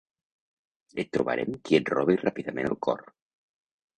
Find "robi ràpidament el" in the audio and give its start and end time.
1.95-2.79